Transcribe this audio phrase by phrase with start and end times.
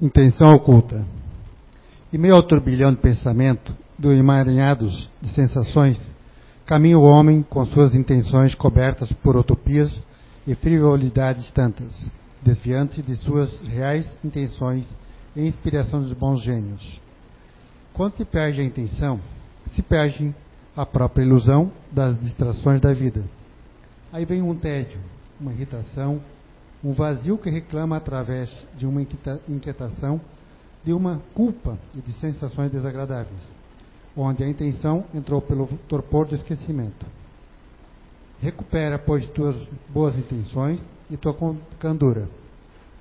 [0.00, 1.04] Intenção oculta.
[2.12, 5.98] Em meio ao turbilhão de pensamento, do emaranhados de sensações,
[6.64, 9.92] caminha o homem com suas intenções cobertas por utopias
[10.46, 11.92] e frivolidades tantas,
[12.40, 14.84] desviante de suas reais intenções
[15.34, 17.00] e inspiração dos bons gênios.
[17.92, 19.18] Quando se perde a intenção,
[19.74, 20.32] se perde
[20.76, 23.24] a própria ilusão das distrações da vida.
[24.12, 25.00] Aí vem um tédio,
[25.40, 26.20] uma irritação,
[26.82, 29.02] um vazio que reclama através de uma
[29.48, 30.20] inquietação,
[30.84, 33.40] de uma culpa e de sensações desagradáveis,
[34.16, 37.04] onde a intenção entrou pelo torpor do esquecimento.
[38.40, 39.56] Recupera, pois, tuas
[39.88, 40.80] boas intenções
[41.10, 41.36] e tua
[41.80, 42.28] candura.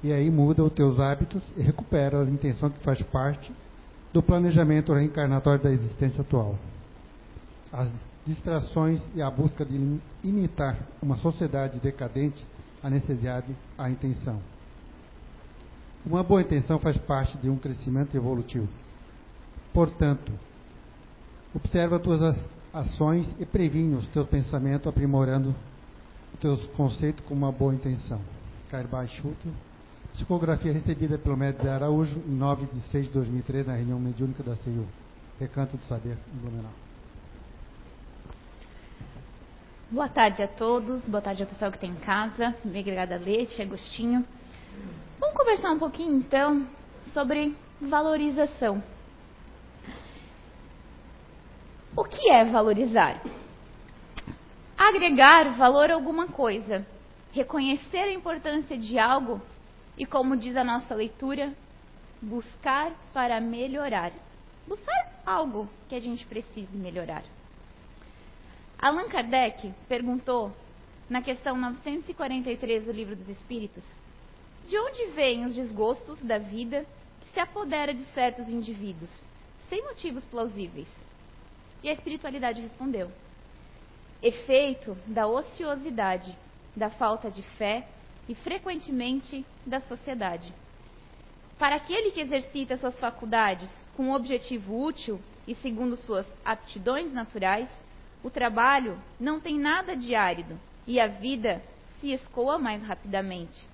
[0.04, 3.52] E aí muda os teus hábitos e recupera a intenção que faz parte
[4.12, 6.56] do planejamento reencarnatório da existência atual.
[7.72, 7.90] As
[8.26, 12.44] distrações e a busca de imitar uma sociedade decadente
[12.84, 14.40] anestesiado à intenção.
[16.06, 18.67] Uma boa intenção faz parte de um crescimento evolutivo.
[19.73, 20.31] Portanto,
[21.53, 22.38] observa as tuas
[22.73, 25.53] ações e previne os teus pensamentos, aprimorando
[26.34, 28.22] os teus conceitos com uma boa intenção.
[28.69, 29.47] Cair Baixuto,
[30.14, 34.44] psicografia recebida pelo médico de Araújo em 9 de 6 de 2003, na reunião mediúnica
[34.44, 34.86] da CIU,
[35.39, 36.87] Recanto do Saber, em Blumenau.
[39.90, 42.54] Boa tarde a todos, boa tarde ao pessoal que está em casa.
[42.66, 44.28] Obrigada, Leite, Agostinho.
[45.18, 46.68] Vamos conversar um pouquinho então
[47.14, 48.84] sobre valorização.
[51.96, 53.22] O que é valorizar?
[54.78, 56.86] Agregar valor a alguma coisa,
[57.32, 59.42] reconhecer a importância de algo
[59.98, 61.54] e, como diz a nossa leitura,
[62.22, 64.12] buscar para melhorar.
[64.68, 67.24] Buscar algo que a gente precise melhorar.
[68.80, 70.56] Allan Kardec perguntou,
[71.09, 73.84] na questão 943 do Livro dos Espíritos,
[74.67, 76.86] de onde vêm os desgostos da vida
[77.22, 79.09] que se apodera de certos indivíduos,
[79.67, 80.88] sem motivos plausíveis?
[81.81, 83.09] E a espiritualidade respondeu:
[84.22, 86.38] efeito da ociosidade,
[86.75, 87.88] da falta de fé
[88.29, 90.53] e, frequentemente, da sociedade.
[91.57, 97.68] Para aquele que exercita suas faculdades com um objetivo útil e segundo suas aptidões naturais,
[98.23, 101.61] o trabalho não tem nada de árido e a vida
[102.00, 103.66] se escoa mais rapidamente.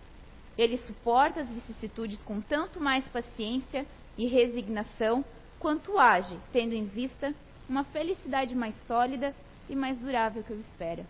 [0.58, 3.86] Ele suporta as vicissitudes com tanto mais paciência
[4.18, 5.24] e resignação
[5.60, 7.34] quanto age, tendo em vista
[7.68, 9.34] uma felicidade mais sólida
[9.70, 11.06] e mais durável que o espera.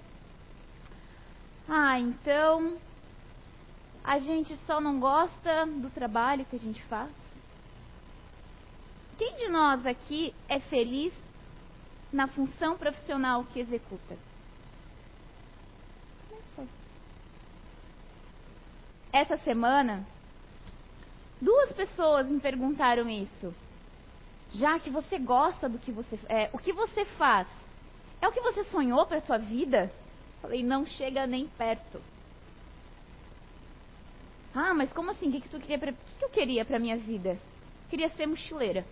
[1.67, 2.77] Ah, então
[4.03, 7.11] a gente só não gosta do trabalho que a gente faz?
[9.17, 11.13] Quem de nós aqui é feliz
[12.13, 14.15] na função profissional que executa.
[19.11, 20.05] Essa semana,
[21.41, 23.53] duas pessoas me perguntaram isso.
[24.53, 27.47] Já que você gosta do que você é, o que você faz
[28.21, 29.91] é o que você sonhou para sua vida?
[30.41, 31.99] Falei, não chega nem perto.
[34.53, 35.29] Ah, mas como assim?
[35.29, 35.79] O que, que tu queria?
[35.79, 35.91] Pra...
[35.91, 37.39] O que eu queria para minha vida?
[37.89, 38.85] Queria ser mochileira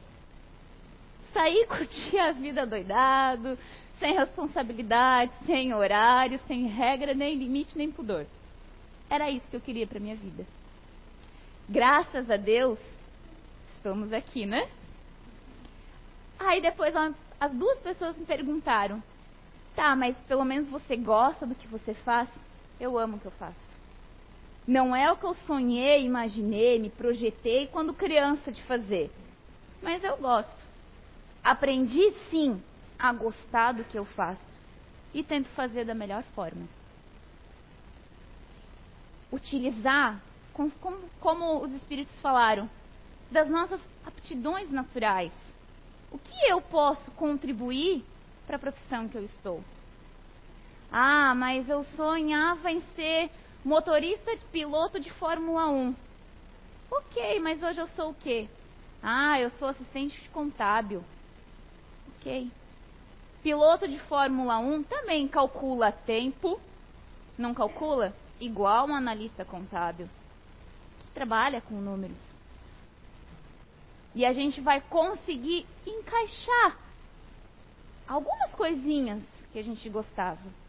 [1.33, 3.57] sair curtir a vida doidado,
[3.99, 8.25] sem responsabilidade, sem horário, sem regra, nem limite, nem pudor.
[9.09, 10.45] Era isso que eu queria para minha vida.
[11.69, 12.79] Graças a Deus,
[13.75, 14.69] estamos aqui, né?
[16.39, 16.93] Aí depois
[17.39, 19.01] as duas pessoas me perguntaram:
[19.75, 22.27] "Tá, mas pelo menos você gosta do que você faz?"
[22.79, 23.71] Eu amo o que eu faço.
[24.67, 29.11] Não é o que eu sonhei, imaginei, me projetei quando criança de fazer,
[29.81, 30.70] mas eu gosto.
[31.43, 32.61] Aprendi sim
[32.99, 34.59] a gostar do que eu faço
[35.13, 36.67] e tento fazer da melhor forma.
[39.31, 40.21] Utilizar,
[40.53, 40.71] como,
[41.19, 42.69] como os espíritos falaram,
[43.31, 45.31] das nossas aptidões naturais.
[46.11, 48.03] O que eu posso contribuir
[48.45, 49.63] para a profissão que eu estou?
[50.91, 53.31] Ah, mas eu sonhava em ser
[53.63, 55.95] motorista de piloto de Fórmula 1.
[56.91, 58.47] Ok, mas hoje eu sou o quê?
[59.01, 61.03] Ah, eu sou assistente contábil.
[62.21, 62.51] Ok.
[63.41, 66.61] Piloto de Fórmula 1 também calcula tempo,
[67.35, 68.13] não calcula?
[68.39, 70.07] Igual um analista contábil,
[70.99, 72.17] que trabalha com números.
[74.13, 76.77] E a gente vai conseguir encaixar
[78.07, 80.61] algumas coisinhas que a gente gostava.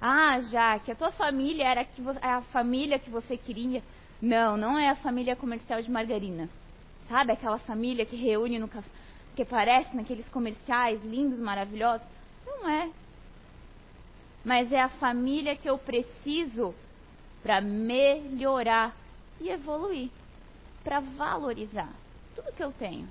[0.00, 1.86] Ah, já que a tua família era
[2.22, 3.82] a família que você queria.
[4.20, 6.48] Não, não é a família comercial de margarina.
[7.12, 8.88] Sabe aquela família que reúne no café,
[9.36, 12.06] que aparece naqueles comerciais lindos, maravilhosos?
[12.46, 12.90] Não é.
[14.42, 16.74] Mas é a família que eu preciso
[17.42, 18.96] para melhorar
[19.38, 20.08] e evoluir,
[20.82, 21.92] para valorizar
[22.34, 23.06] tudo que eu tenho.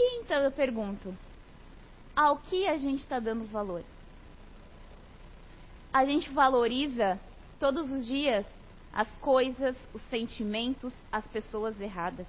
[0.00, 1.14] Então eu pergunto:
[2.16, 3.84] ao que a gente está dando valor?
[5.96, 7.18] A gente valoriza
[7.58, 8.44] todos os dias
[8.92, 12.26] as coisas, os sentimentos, as pessoas erradas.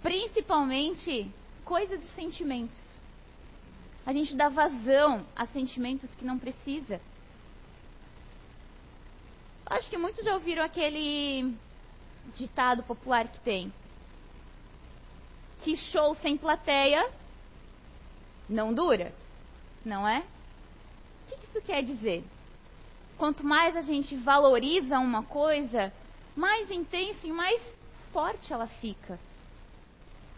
[0.00, 1.30] Principalmente
[1.62, 2.78] coisas e sentimentos.
[4.06, 6.98] A gente dá vazão a sentimentos que não precisa.
[9.66, 11.54] Acho que muitos já ouviram aquele
[12.36, 13.70] ditado popular que tem:
[15.62, 17.06] que show sem plateia
[18.48, 19.12] não dura,
[19.84, 20.24] não é?
[21.50, 22.24] Isso quer dizer?
[23.18, 25.92] Quanto mais a gente valoriza uma coisa,
[26.34, 27.60] mais intensa e mais
[28.12, 29.18] forte ela fica.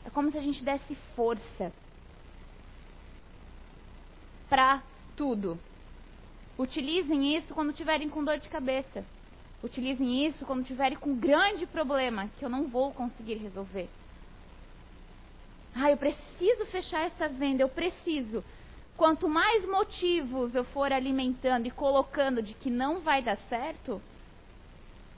[0.05, 1.73] É como se a gente desse força
[4.49, 4.82] para
[5.17, 5.59] tudo.
[6.59, 9.05] Utilizem isso quando tiverem com dor de cabeça.
[9.62, 13.88] Utilizem isso quando tiverem com um grande problema que eu não vou conseguir resolver.
[15.75, 18.43] Ah, eu preciso fechar essa venda, eu preciso.
[18.97, 24.00] Quanto mais motivos eu for alimentando e colocando de que não vai dar certo,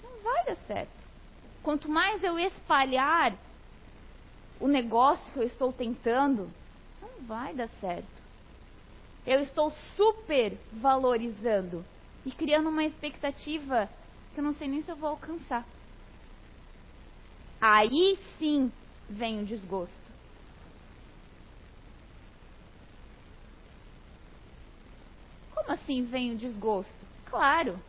[0.03, 1.05] não vai dar certo.
[1.63, 3.37] Quanto mais eu espalhar
[4.61, 6.51] o negócio que eu estou tentando,
[7.01, 8.23] não vai dar certo.
[9.27, 11.85] Eu estou super valorizando
[12.25, 13.89] e criando uma expectativa
[14.33, 15.67] que eu não sei nem se eu vou alcançar.
[17.61, 18.71] Aí sim
[19.09, 20.04] vem o desgosto.
[25.65, 26.95] Como assim vem o desgosto?
[27.25, 27.81] Claro.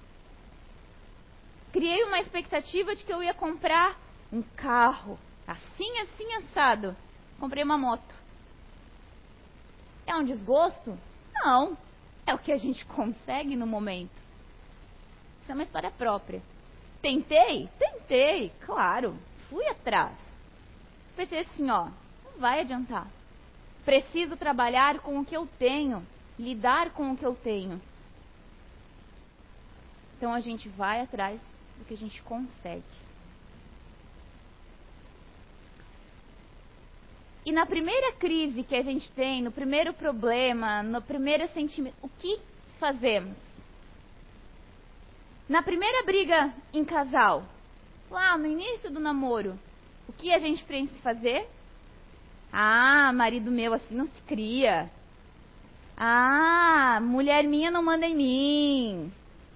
[1.74, 4.00] Criei uma expectativa de que eu ia comprar
[4.32, 6.96] um carro, assim, assim, assado.
[7.38, 8.16] Comprei uma moto.
[10.08, 10.98] É um desgosto?
[11.34, 11.78] Não.
[12.26, 14.24] É o que a gente consegue no momento.
[15.42, 16.42] Isso é uma história própria.
[17.02, 17.70] Tentei?
[17.78, 19.20] Tentei, claro.
[19.50, 20.16] Fui atrás.
[21.18, 21.90] Pensei assim, ó,
[22.24, 23.08] não vai adiantar.
[23.84, 26.08] Preciso trabalhar com o que eu tenho
[26.38, 27.82] lidar com o que eu tenho.
[30.18, 31.40] Então a gente vai atrás
[31.78, 32.84] do que a gente consegue.
[37.46, 42.10] E na primeira crise que a gente tem, no primeiro problema, no primeiro sentimento, o
[42.10, 42.40] que
[42.80, 43.38] fazemos?
[45.48, 47.46] Na primeira briga em casal,
[48.10, 49.60] lá no início do namoro,
[50.08, 51.48] o que a gente pensa fazer?
[52.52, 54.90] Ah, marido meu assim não se cria.
[55.98, 59.14] Ah, mulher minha não manda em mim.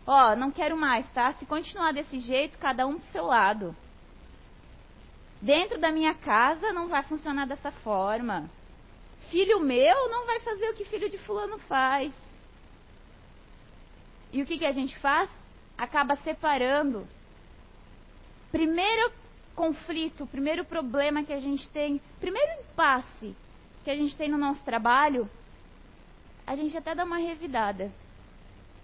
[0.07, 1.33] Ó, não quero mais, tá?
[1.33, 3.75] Se continuar desse jeito, cada um pro seu lado.
[5.41, 8.49] Dentro da minha casa não vai funcionar dessa forma.
[9.29, 12.11] Filho meu não vai fazer o que filho de fulano faz.
[14.31, 15.29] E o que, que a gente faz?
[15.77, 17.07] Acaba separando.
[18.51, 19.11] Primeiro
[19.55, 23.35] conflito, primeiro problema que a gente tem, primeiro impasse
[23.83, 25.29] que a gente tem no nosso trabalho
[26.49, 27.91] a gente até dá uma revidada.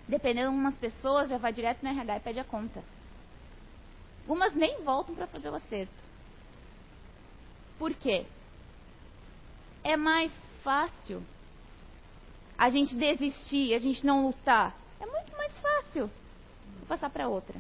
[0.08, 2.84] Dependendo de algumas pessoas, já vai direto no RH e pede a conta.
[4.22, 6.04] Algumas nem voltam para fazer o acerto.
[7.80, 8.28] Por quê?
[9.84, 10.32] É mais
[10.64, 11.24] fácil
[12.56, 14.76] a gente desistir, a gente não lutar.
[15.00, 16.08] É muito mais fácil.
[16.88, 17.60] Passar para outra.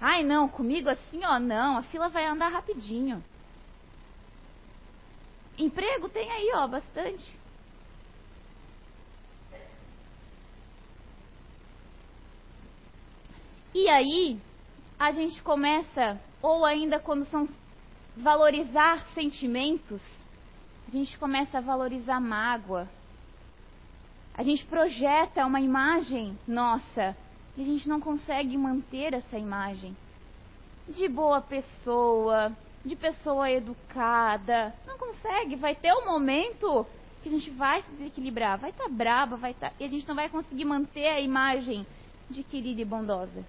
[0.00, 3.22] Ai, não, comigo assim, ó, não, a fila vai andar rapidinho.
[5.58, 7.34] Emprego tem aí, ó, bastante.
[13.74, 14.38] E aí,
[14.98, 17.48] a gente começa, ou ainda quando são
[18.16, 20.02] valorizar sentimentos,
[20.88, 22.88] a gente começa a valorizar mágoa.
[24.34, 27.16] A gente projeta uma imagem nossa
[27.56, 29.96] e a gente não consegue manter essa imagem
[30.88, 32.52] de boa pessoa,
[32.86, 34.72] de pessoa educada.
[34.86, 35.56] Não consegue.
[35.56, 36.86] Vai ter um momento
[37.22, 39.70] que a gente vai se desequilibrar, vai estar tá brava, vai estar.
[39.70, 39.76] Tá...
[39.80, 41.84] E a gente não vai conseguir manter a imagem
[42.30, 43.44] de querida e bondosa.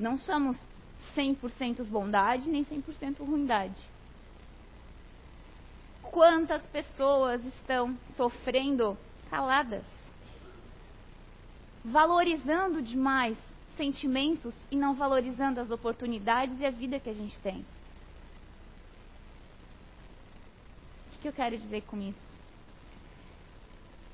[0.00, 0.56] Não somos
[1.14, 3.82] 100% bondade nem 100% ruindade.
[6.02, 8.96] Quantas pessoas estão sofrendo
[9.28, 9.84] caladas,
[11.84, 13.36] valorizando demais
[13.78, 17.64] sentimentos e não valorizando as oportunidades e a vida que a gente tem.
[21.14, 22.28] O que eu quero dizer com isso?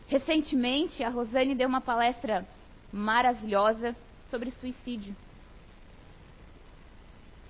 [0.07, 2.47] Recentemente, a Rosane deu uma palestra
[2.93, 3.97] maravilhosa
[4.31, 5.17] sobre suicídio.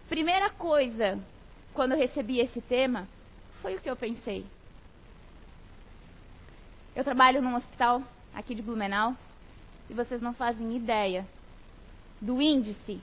[0.08, 1.20] Primeira coisa
[1.74, 3.08] quando eu recebi esse tema,
[3.60, 4.46] foi o que eu pensei.
[6.94, 8.00] Eu trabalho num hospital
[8.32, 9.16] aqui de Blumenau
[9.90, 11.26] e vocês não fazem ideia
[12.20, 13.00] do índice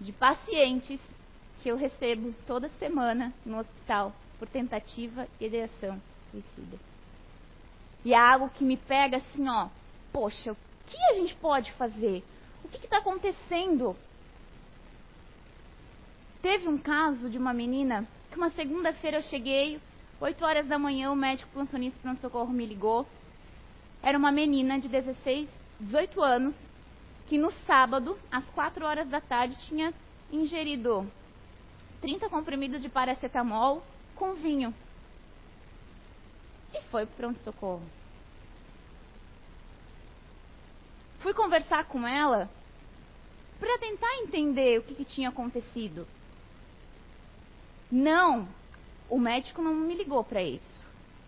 [0.00, 1.00] de pacientes
[1.62, 6.78] que eu recebo toda semana no hospital por tentativa e ideação suicida.
[8.04, 9.68] E é algo que me pega assim, ó,
[10.12, 10.56] poxa, o
[10.86, 12.22] que a gente pode fazer?
[12.64, 13.96] O que está acontecendo?
[16.40, 19.80] Teve um caso de uma menina que uma segunda-feira eu cheguei,
[20.20, 23.06] 8 horas da manhã, o médico plantonista pronto-socorro me ligou.
[24.02, 25.48] Era uma menina de 16,
[25.80, 26.54] 18 anos,
[27.28, 29.92] que no sábado, às 4 horas da tarde, tinha
[30.32, 31.06] ingerido
[32.00, 33.82] 30 comprimidos de paracetamol
[34.14, 34.74] com vinho.
[36.72, 37.82] E foi para pronto-socorro.
[41.20, 42.48] Fui conversar com ela
[43.60, 46.06] para tentar entender o que, que tinha acontecido.
[47.90, 48.48] Não,
[49.10, 50.84] o médico não me ligou para isso.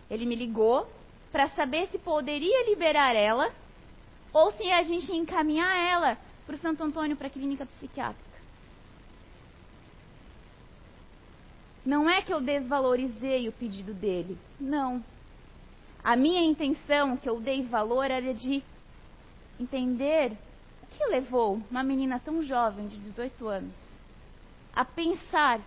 [0.09, 0.91] Ele me ligou
[1.31, 3.53] para saber se poderia liberar ela
[4.33, 8.31] ou se a gente encaminhar ela para o Santo Antônio para a clínica psiquiátrica.
[11.85, 15.03] Não é que eu desvalorizei o pedido dele, não.
[16.03, 18.63] A minha intenção, que eu dei valor, era de
[19.59, 20.31] entender
[20.83, 23.97] o que levou uma menina tão jovem, de 18 anos,
[24.73, 25.59] a pensar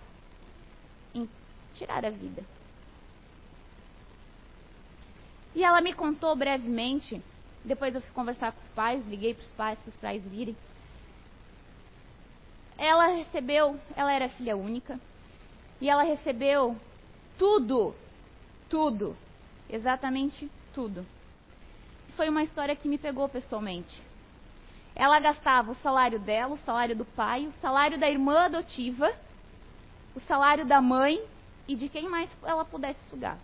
[1.15, 1.29] em
[1.75, 2.45] tirar a vida.
[5.55, 7.23] E ela me contou brevemente,
[7.65, 10.57] depois eu fui conversar com os pais, liguei para os pais, para os pais virem.
[12.77, 15.01] Ela recebeu, ela era filha única,
[15.81, 16.77] e ela recebeu
[17.39, 17.95] tudo,
[18.69, 19.17] tudo,
[19.71, 21.07] exatamente tudo.
[22.17, 24.03] Foi uma história que me pegou pessoalmente.
[24.95, 29.13] Ela gastava o salário dela, o salário do pai, o salário da irmã adotiva,
[30.15, 31.21] o salário da mãe
[31.67, 33.39] e de quem mais ela pudesse sugar.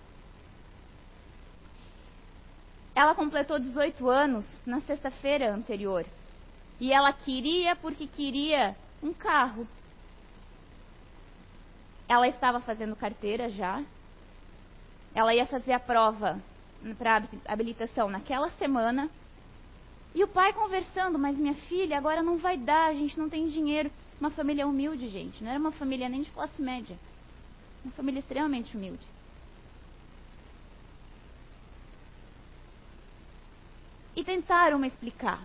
[3.00, 6.04] Ela completou 18 anos na sexta-feira anterior.
[6.78, 9.66] E ela queria porque queria um carro.
[12.06, 13.82] Ela estava fazendo carteira já.
[15.14, 16.38] Ela ia fazer a prova
[16.98, 19.08] para habilitação naquela semana.
[20.14, 23.48] E o pai conversando, mas minha filha, agora não vai dar, a gente não tem
[23.48, 23.90] dinheiro.
[24.20, 25.42] Uma família humilde, gente.
[25.42, 26.98] Não era uma família nem de classe média.
[27.82, 29.06] Uma família extremamente humilde.
[34.20, 35.42] E tentaram me explicar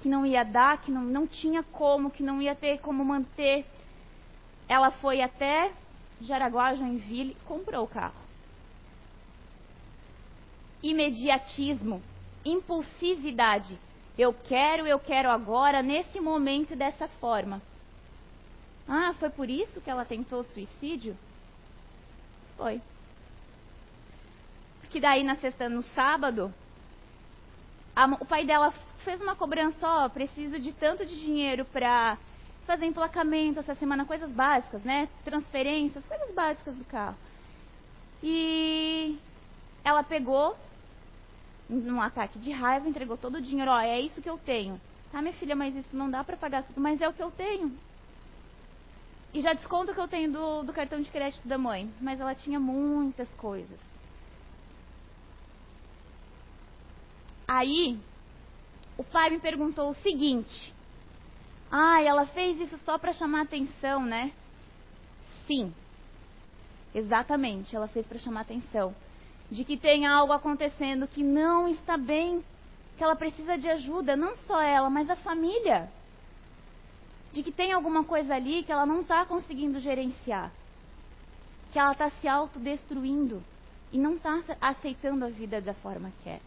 [0.00, 3.66] que não ia dar, que não, não tinha como, que não ia ter como manter.
[4.66, 5.70] Ela foi até
[6.18, 8.14] Jaraguá, Joinville, comprou o carro.
[10.82, 12.02] Imediatismo,
[12.46, 13.78] impulsividade.
[14.16, 17.60] Eu quero, eu quero agora, nesse momento, dessa forma.
[18.88, 21.14] Ah, foi por isso que ela tentou suicídio?
[22.56, 22.80] Foi.
[24.80, 26.54] Porque daí na sexta, no sábado,
[27.98, 32.16] a, o pai dela fez uma cobrança, ó, preciso de tanto de dinheiro para
[32.64, 35.08] fazer emplacamento essa semana, coisas básicas, né?
[35.24, 37.16] Transferências, coisas básicas do carro.
[38.22, 39.18] E
[39.82, 40.56] ela pegou,
[41.68, 44.80] num ataque de raiva, entregou todo o dinheiro, ó, é isso que eu tenho.
[45.10, 47.32] Tá, minha filha, mas isso não dá para pagar tudo, mas é o que eu
[47.32, 47.76] tenho.
[49.34, 51.90] E já desconto que eu tenho do, do cartão de crédito da mãe.
[52.00, 53.78] Mas ela tinha muitas coisas.
[57.48, 57.98] Aí,
[58.98, 60.74] o pai me perguntou o seguinte:
[61.70, 64.32] Ah, ela fez isso só para chamar atenção, né?
[65.46, 65.72] Sim,
[66.94, 68.94] exatamente, ela fez para chamar atenção.
[69.50, 72.44] De que tem algo acontecendo que não está bem,
[72.98, 75.90] que ela precisa de ajuda, não só ela, mas a família.
[77.32, 80.52] De que tem alguma coisa ali que ela não está conseguindo gerenciar.
[81.72, 83.42] Que ela está se autodestruindo
[83.90, 86.40] e não está aceitando a vida da forma que é.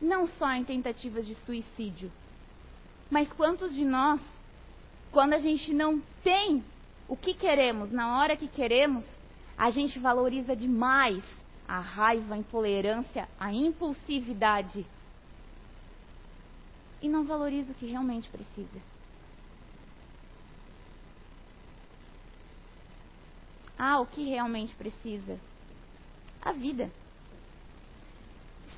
[0.00, 2.10] Não só em tentativas de suicídio,
[3.10, 4.20] mas quantos de nós,
[5.10, 6.62] quando a gente não tem
[7.08, 9.04] o que queremos na hora que queremos,
[9.56, 11.22] a gente valoriza demais
[11.66, 14.86] a raiva, a intolerância, a impulsividade
[17.00, 18.80] e não valoriza o que realmente precisa.
[23.78, 25.38] Ah, o que realmente precisa?
[26.42, 26.90] A vida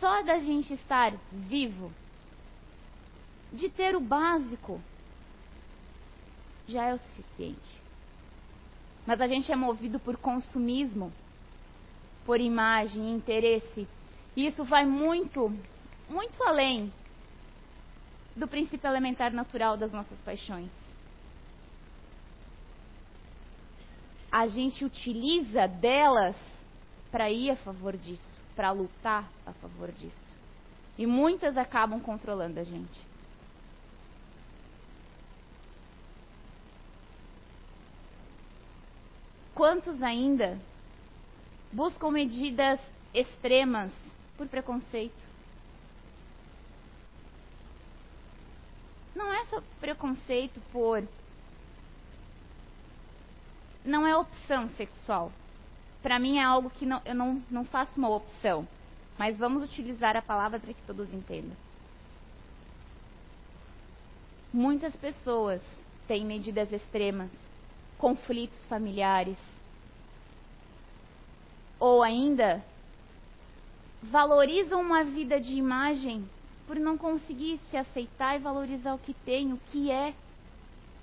[0.00, 1.92] só da gente estar vivo,
[3.52, 4.80] de ter o básico,
[6.66, 7.80] já é o suficiente.
[9.07, 11.12] Mas a gente é movido por consumismo,
[12.25, 13.87] por imagem, interesse.
[14.37, 15.52] E isso vai muito,
[16.09, 16.92] muito além
[18.37, 20.71] do princípio elementar natural das nossas paixões.
[24.30, 26.37] A gente utiliza delas
[27.11, 28.30] para ir a favor disso,
[28.61, 30.37] para lutar a favor disso.
[30.99, 33.00] E muitas acabam controlando a gente.
[39.55, 40.61] Quantos ainda
[41.73, 42.79] buscam medidas
[43.14, 43.90] extremas
[44.37, 45.25] por preconceito?
[49.14, 51.02] Não é só preconceito por.
[53.83, 55.33] Não é opção sexual.
[56.02, 58.66] Para mim é algo que não, eu não, não faço uma opção.
[59.19, 61.57] Mas vamos utilizar a palavra para que todos entendam.
[64.52, 65.61] Muitas pessoas
[66.09, 67.30] têm medidas extremas,
[67.99, 69.37] conflitos familiares,
[71.78, 72.64] ou ainda
[74.02, 76.28] valorizam uma vida de imagem
[76.66, 80.14] por não conseguir se aceitar e valorizar o que tem, o que é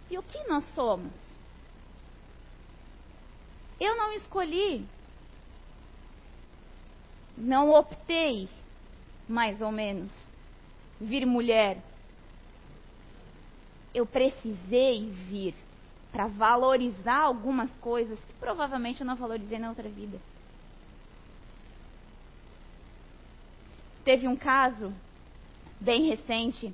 [0.10, 1.27] e o que nós somos.
[3.80, 4.86] Eu não escolhi,
[7.38, 8.50] não optei,
[9.30, 10.12] mais ou menos,
[11.00, 11.78] vir mulher.
[13.94, 15.54] Eu precisei vir
[16.12, 20.20] para valorizar algumas coisas que provavelmente eu não valorizei na outra vida.
[24.04, 24.94] Teve um caso
[25.80, 26.74] bem recente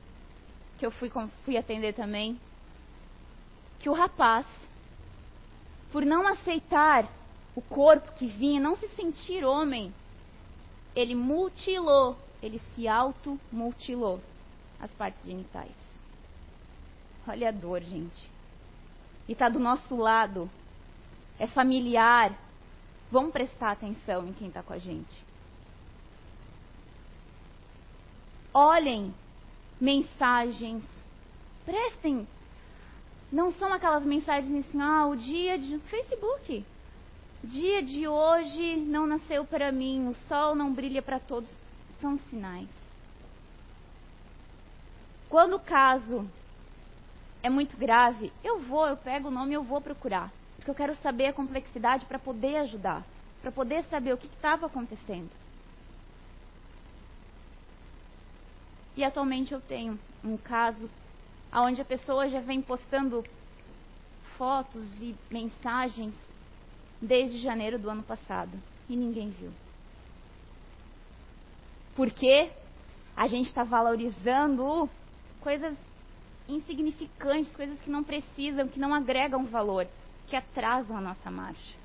[0.78, 1.12] que eu fui,
[1.44, 2.40] fui atender também,
[3.80, 4.46] que o rapaz,
[5.94, 7.08] por não aceitar
[7.56, 9.94] o corpo que vinha, não se sentir homem,
[10.94, 14.20] ele mutilou, ele se auto-mutilou
[14.82, 15.72] as partes genitais.
[17.26, 18.30] Olha a dor, gente.
[19.30, 20.50] E está do nosso lado.
[21.40, 22.38] É familiar.
[23.10, 25.24] Vamos prestar atenção em quem está com a gente.
[28.54, 29.14] olhem
[29.82, 30.84] mensagens,
[31.66, 32.28] prestem.
[33.34, 35.80] Não são aquelas mensagens assim, ah, o dia de.
[35.80, 36.64] Facebook.
[37.44, 41.50] Dia de hoje não nasceu para mim, o sol não brilha para todos.
[42.00, 42.70] São sinais.
[45.30, 46.30] Quando o caso
[47.42, 50.32] é muito grave, eu vou, eu pego o nome e eu vou procurar.
[50.56, 53.04] Porque eu quero saber a complexidade para poder ajudar,
[53.42, 55.32] para poder saber o que estava acontecendo.
[58.96, 60.88] E atualmente eu tenho um caso
[61.62, 63.24] onde a pessoa já vem postando
[64.38, 66.14] fotos e mensagens
[67.02, 68.52] desde janeiro do ano passado
[68.90, 69.52] e ninguém viu.
[71.96, 72.52] Porque
[73.16, 74.90] a gente está valorizando
[75.42, 75.78] coisas
[76.48, 79.88] insignificantes, coisas que não precisam, que não agregam valor,
[80.28, 81.78] que atrasam a nossa marcha.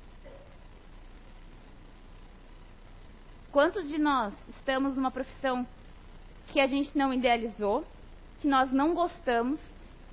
[3.51, 5.65] Quantos de nós estamos numa profissão
[6.47, 7.85] que a gente não idealizou,
[8.41, 9.59] que nós não gostamos,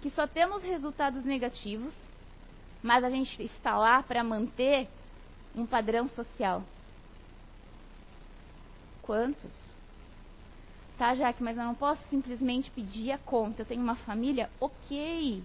[0.02, 1.94] que só temos resultados negativos,
[2.82, 4.88] mas a gente está lá para manter
[5.54, 6.62] um padrão social.
[9.02, 9.52] Quantos?
[10.98, 13.62] Tá, Jaque, mas eu não posso simplesmente pedir a conta.
[13.62, 14.50] Eu tenho uma família?
[14.60, 15.42] Ok.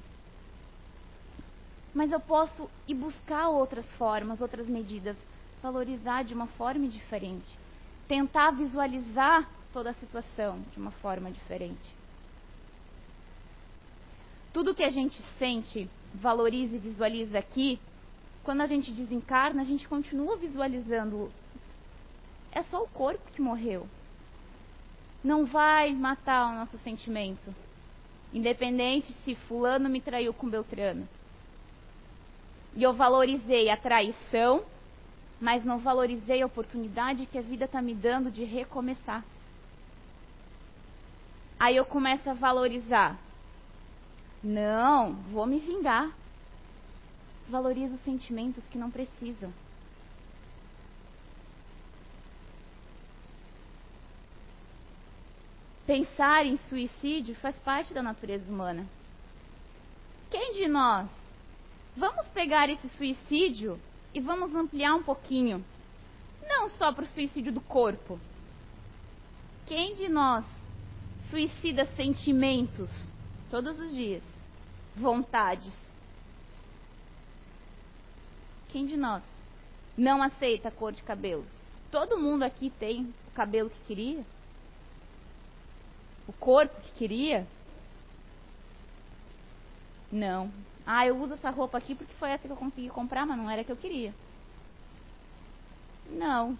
[1.94, 5.17] Mas eu posso ir buscar outras formas, outras medidas,
[5.62, 7.58] valorizar de uma forma diferente.
[8.08, 12.01] Tentar visualizar toda a situação de uma forma diferente.
[14.54, 17.80] Tudo que a gente sente, valoriza e visualiza aqui,
[18.44, 21.32] quando a gente desencarna, a gente continua visualizando.
[22.52, 23.88] É só o corpo que morreu.
[25.24, 27.54] Não vai matar o nosso sentimento.
[28.34, 31.08] Independente se fulano me traiu com Beltrano.
[32.76, 34.64] E eu valorizei a traição,
[35.40, 39.24] mas não valorizei a oportunidade que a vida está me dando de recomeçar.
[41.60, 43.18] Aí eu começo a valorizar.
[44.44, 46.12] Não, vou me vingar.
[47.48, 49.54] Valorizo os sentimentos que não precisam.
[55.86, 58.86] Pensar em suicídio faz parte da natureza humana.
[60.30, 61.08] Quem de nós?
[61.96, 63.80] Vamos pegar esse suicídio
[64.14, 65.64] e vamos ampliar um pouquinho.
[66.48, 68.20] Não só para o suicídio do corpo.
[69.66, 70.46] Quem de nós
[71.30, 72.90] suicida sentimentos
[73.50, 74.24] todos os dias,
[74.96, 75.74] vontades.
[78.70, 79.22] Quem de nós
[79.98, 81.46] não aceita a cor de cabelo?
[81.92, 84.26] Todo mundo aqui tem o cabelo que queria?
[86.28, 87.46] O corpo que queria?
[90.12, 90.52] Não.
[90.86, 93.50] Ah, eu uso essa roupa aqui porque foi essa que eu consegui comprar, mas não
[93.50, 94.14] era a que eu queria.
[96.10, 96.58] Não.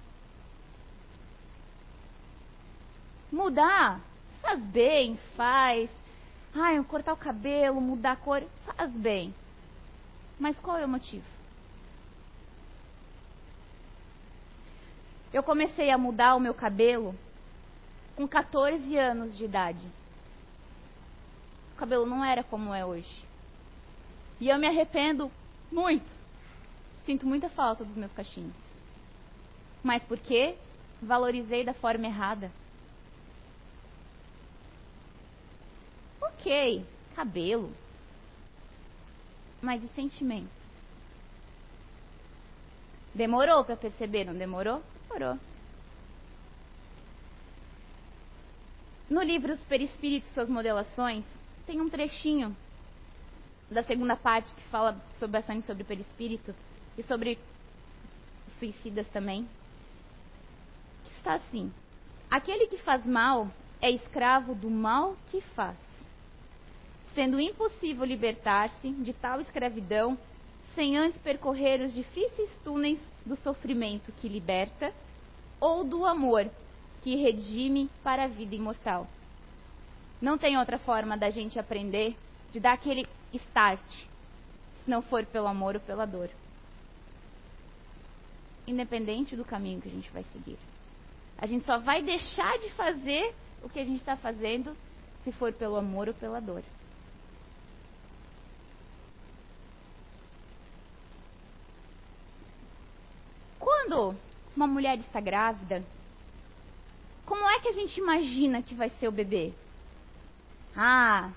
[3.32, 4.02] Mudar
[4.41, 5.89] faz bem, faz.
[6.53, 9.33] Eu cortar o cabelo, mudar a cor, faz bem.
[10.39, 11.25] Mas qual é o motivo?
[15.33, 17.15] Eu comecei a mudar o meu cabelo
[18.15, 19.85] com 14 anos de idade.
[21.73, 23.23] O cabelo não era como é hoje.
[24.39, 25.31] E eu me arrependo
[25.71, 26.11] muito.
[27.05, 28.53] Sinto muita falta dos meus cachinhos.
[29.83, 30.55] Mas por quê?
[31.01, 32.51] Valorizei da forma errada.
[36.41, 36.84] Ok,
[37.15, 37.71] cabelo.
[39.62, 40.49] Mas e sentimentos?
[43.13, 44.82] Demorou para perceber, não demorou?
[45.08, 45.38] Demorou.
[49.08, 51.23] No livro Os Perispíritos Suas Modelações,
[51.67, 52.58] tem um trechinho
[53.69, 56.56] da segunda parte que fala sobre, bastante sobre perispírito
[56.97, 57.38] e sobre
[58.58, 59.47] suicidas também.
[61.06, 61.71] Que está assim:
[62.32, 63.47] Aquele que faz mal
[63.80, 65.77] é escravo do mal que faz
[67.13, 70.17] sendo impossível libertar-se de tal escravidão
[70.76, 74.93] sem antes percorrer os difíceis túneis do sofrimento que liberta
[75.60, 76.50] ou do amor
[77.04, 79.08] que redime para a vida imortal.
[80.21, 82.15] Não tem outra forma da gente aprender,
[82.52, 86.30] de dar aquele start, se não for pelo amor ou pela dor.
[88.67, 90.58] Independente do caminho que a gente vai seguir.
[91.38, 94.78] A gente só vai deixar de fazer o que a gente está fazendo
[95.24, 96.63] se for pelo amor ou pela dor.
[103.91, 104.15] Quando
[104.56, 105.84] uma mulher está grávida,
[107.25, 109.51] como é que a gente imagina que vai ser o bebê?
[110.73, 111.30] Ah,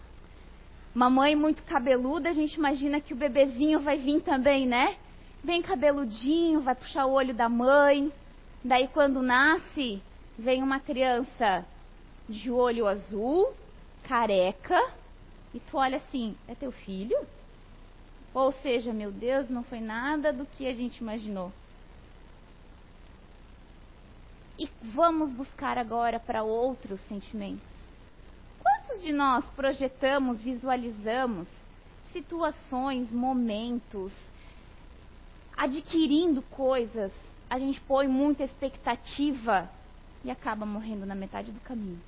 [0.95, 4.97] mamãe muito cabeluda, a gente imagina que o bebezinho vai vir também, né?
[5.43, 8.13] Vem cabeludinho, vai puxar o olho da mãe.
[8.63, 10.01] Daí quando nasce,
[10.39, 11.67] vem uma criança
[12.29, 13.53] de olho azul,
[14.05, 14.81] careca,
[15.53, 17.19] e tu olha assim, é teu filho?
[18.33, 21.53] Ou seja, meu Deus, não foi nada do que a gente imaginou.
[24.59, 27.75] E vamos buscar agora para outros sentimentos.
[28.63, 31.49] Quantos de nós projetamos, visualizamos
[32.13, 34.13] situações, momentos,
[35.57, 37.13] adquirindo coisas,
[37.51, 39.69] a gente põe muita expectativa
[40.25, 42.01] e acaba morrendo na metade do caminho.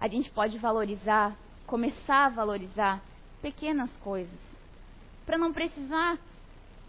[0.00, 3.02] A gente pode valorizar, começar a valorizar
[3.42, 4.38] pequenas coisas,
[5.26, 6.18] para não precisar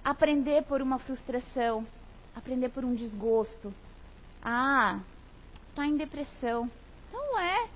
[0.03, 1.85] aprender por uma frustração,
[2.35, 3.73] aprender por um desgosto.
[4.43, 4.99] Ah,
[5.69, 6.69] está em depressão.
[7.11, 7.69] Não é.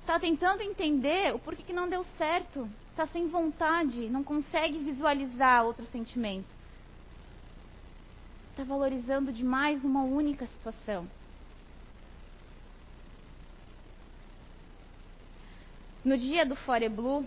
[0.00, 2.68] Está tentando entender o porquê que não deu certo.
[2.90, 6.48] Está sem vontade, não consegue visualizar outro sentimento.
[8.50, 11.06] Está valorizando demais uma única situação.
[16.02, 17.26] No dia do Fore Blue,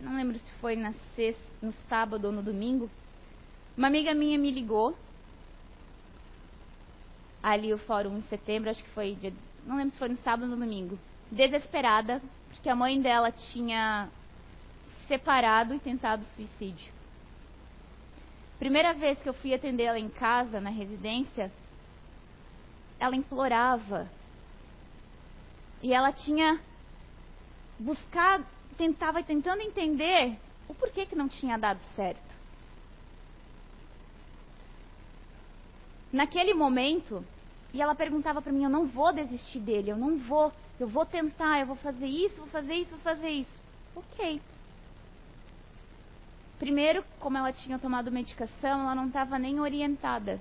[0.00, 2.90] não lembro se foi na sexta, no sábado ou no domingo,
[3.76, 4.96] uma amiga minha me ligou.
[7.42, 9.32] Ali o fórum em setembro, acho que foi dia,
[9.64, 10.98] não lembro se foi no sábado ou no domingo.
[11.30, 14.08] Desesperada, porque a mãe dela tinha
[15.06, 16.92] separado e tentado suicídio.
[18.58, 21.52] Primeira vez que eu fui atender ela em casa, na residência,
[22.98, 24.08] ela implorava.
[25.82, 26.58] E ela tinha
[27.78, 28.46] buscado,
[28.78, 32.25] tentava tentando entender o porquê que não tinha dado certo.
[36.12, 37.24] Naquele momento,
[37.72, 41.04] e ela perguntava para mim: Eu não vou desistir dele, eu não vou, eu vou
[41.04, 43.60] tentar, eu vou fazer isso, vou fazer isso, vou fazer isso.
[43.94, 44.40] Ok.
[46.58, 50.40] Primeiro, como ela tinha tomado medicação, ela não estava nem orientada.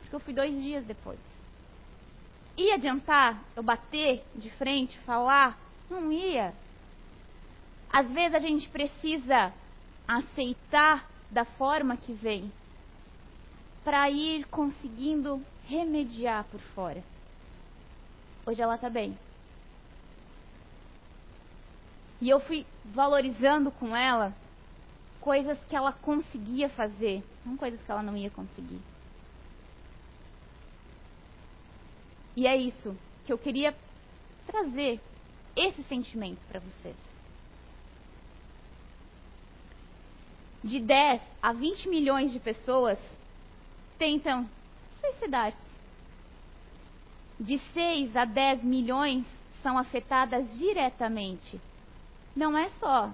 [0.00, 1.18] Porque eu fui dois dias depois.
[2.56, 5.58] Ia adiantar eu bater de frente, falar?
[5.88, 6.52] Não ia.
[7.90, 9.52] Às vezes a gente precisa
[10.06, 12.50] aceitar da forma que vem,
[13.84, 17.02] para ir conseguindo remediar por fora.
[18.46, 19.16] Hoje ela está bem.
[22.20, 24.34] E eu fui valorizando com ela
[25.20, 28.80] coisas que ela conseguia fazer, não coisas que ela não ia conseguir.
[32.34, 33.76] E é isso que eu queria
[34.46, 35.00] trazer
[35.54, 37.07] esse sentimento para vocês.
[40.62, 42.98] De 10 a 20 milhões de pessoas
[43.98, 44.48] tentam
[45.00, 45.58] suicidar-se.
[47.38, 49.24] De 6 a 10 milhões
[49.62, 51.60] são afetadas diretamente.
[52.34, 53.10] Não é só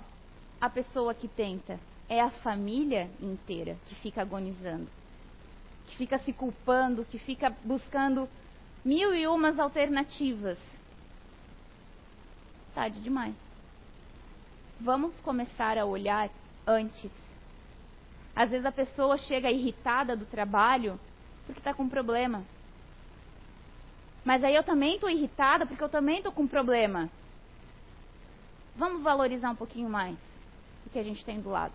[0.60, 1.78] a pessoa que tenta,
[2.08, 4.88] é a família inteira que fica agonizando.
[5.86, 8.26] que fica se culpando, que fica buscando
[8.82, 10.58] mil e umas alternativas.
[12.74, 13.34] Tarde demais.
[14.80, 16.30] Vamos começar a olhar
[16.66, 17.23] antes.
[18.34, 20.98] Às vezes a pessoa chega irritada do trabalho
[21.46, 22.42] porque está com problema.
[24.24, 27.10] Mas aí eu também estou irritada porque eu também estou com problema.
[28.74, 30.16] Vamos valorizar um pouquinho mais
[30.86, 31.74] o que a gente tem do lado.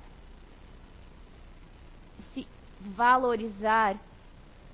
[2.33, 2.45] Se
[2.81, 3.95] valorizar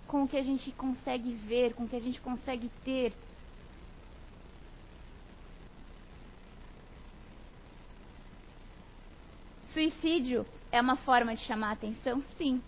[0.08, 3.14] com o que a gente consegue ver, com o que a gente consegue ter.
[9.76, 12.24] Suicídio é uma forma de chamar atenção?
[12.38, 12.62] Sim.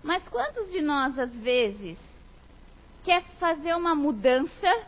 [0.00, 1.98] Mas quantos de nós, às vezes,
[3.02, 4.86] quer fazer uma mudança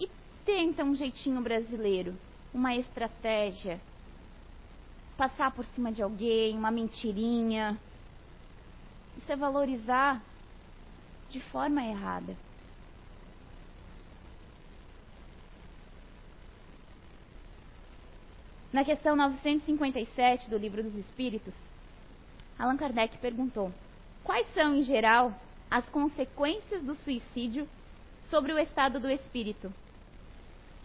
[0.00, 0.10] e
[0.44, 2.18] tenta um jeitinho brasileiro,
[2.52, 3.80] uma estratégia,
[5.16, 7.78] passar por cima de alguém, uma mentirinha?
[9.16, 10.20] Isso é valorizar
[11.30, 12.36] de forma errada.
[18.78, 21.52] Na questão 957 do Livro dos Espíritos,
[22.56, 23.72] Allan Kardec perguntou:
[24.22, 25.34] Quais são, em geral,
[25.68, 27.68] as consequências do suicídio
[28.30, 29.74] sobre o estado do espírito?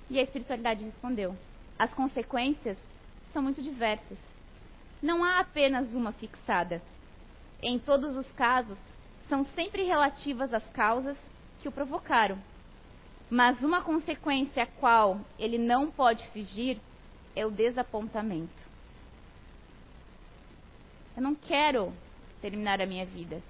[0.10, 1.38] E a espiritualidade respondeu:
[1.78, 2.80] As consequências
[3.32, 4.18] são muito diversas.
[5.00, 6.82] Não há apenas uma fixada.
[7.62, 8.80] Em todos os casos,
[9.30, 11.18] são sempre relativas às causas
[11.62, 12.40] que o provocaram.
[13.30, 16.82] Mas uma consequência a qual ele não pode fugir
[17.36, 18.62] é o desapontamento.
[21.16, 21.94] Eu não quero
[22.42, 23.42] terminar a minha vida.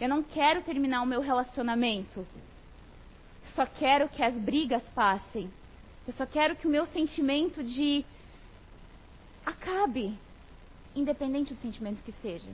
[0.00, 2.20] Eu não quero terminar o meu relacionamento.
[2.20, 5.50] Eu só quero que as brigas passem.
[6.06, 8.04] Eu só quero que o meu sentimento de
[9.44, 10.18] acabe,
[10.94, 12.48] independente do sentimento que seja.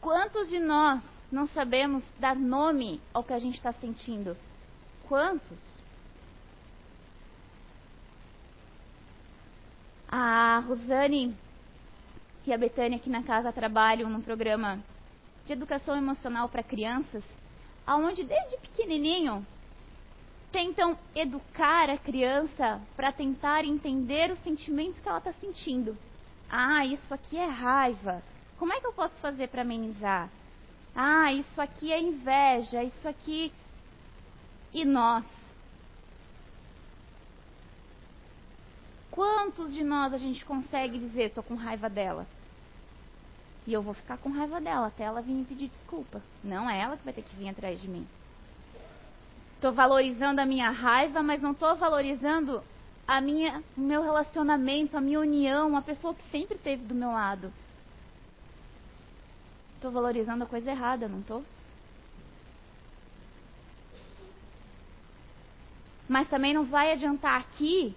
[0.00, 4.36] Quantos de nós não sabemos dar nome ao que a gente está sentindo?
[5.08, 5.73] Quantos?
[10.16, 11.34] A Rosane
[12.46, 14.78] e a Betânia aqui na casa trabalham num programa
[15.44, 17.24] de educação emocional para crianças,
[17.84, 19.44] aonde desde pequenininho
[20.52, 25.98] tentam educar a criança para tentar entender o sentimento que ela está sentindo.
[26.48, 28.22] Ah, isso aqui é raiva.
[28.56, 30.30] Como é que eu posso fazer para amenizar?
[30.94, 33.52] Ah, isso aqui é inveja, isso aqui.
[34.72, 35.24] E nós?
[39.14, 42.26] Quantos de nós a gente consegue dizer, estou com raiva dela?
[43.64, 46.20] E eu vou ficar com raiva dela até ela vir me pedir desculpa.
[46.42, 48.04] Não é ela que vai ter que vir atrás de mim.
[49.54, 52.60] Estou valorizando a minha raiva, mas não estou valorizando
[53.06, 57.12] a minha, o meu relacionamento, a minha união, a pessoa que sempre esteve do meu
[57.12, 57.52] lado.
[59.76, 61.44] Estou valorizando a coisa errada, não estou?
[66.08, 67.94] Mas também não vai adiantar aqui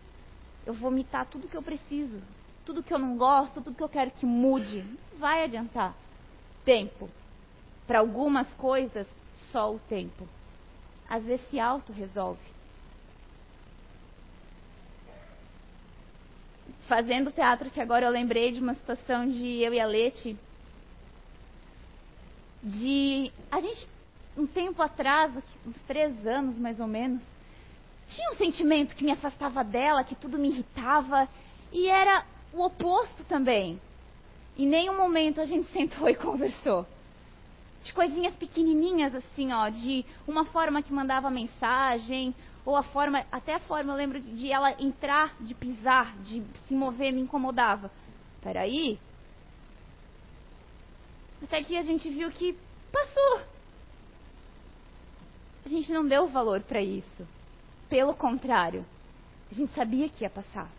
[0.68, 2.22] eu vomitar tudo que eu preciso,
[2.66, 4.84] tudo que eu não gosto, tudo que eu quero que mude.
[5.14, 5.96] Não vai adiantar.
[6.66, 7.10] Tempo.
[7.88, 9.08] Para algumas coisas,
[9.50, 10.28] só o tempo.
[11.10, 12.42] Às vezes se auto-resolve.
[16.82, 20.38] Fazendo teatro, que agora eu lembrei de uma situação de eu e a Leti.
[22.62, 23.32] De.
[23.50, 23.88] A gente,
[24.36, 25.32] um tempo atrás,
[25.66, 27.22] uns três anos mais ou menos,
[28.08, 31.28] tinha um sentimento que me afastava dela, que tudo me irritava,
[31.72, 33.80] e era o oposto também.
[34.58, 36.86] Em nenhum momento a gente sentou e conversou.
[37.84, 42.34] De coisinhas pequenininhas assim, ó, de uma forma que mandava mensagem,
[42.66, 46.76] ou a forma, até a forma, eu lembro de ela entrar, de pisar, de se
[46.76, 47.90] mover, me incomodava.
[48.42, 49.00] Peraí.
[51.42, 52.58] Até que a gente viu que
[52.92, 53.42] passou.
[55.66, 57.37] A gente não deu valor para isso.
[57.90, 58.86] Pelo contrário,
[59.52, 60.70] a gente sabia que ia passar.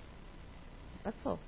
[1.03, 1.39] Passou.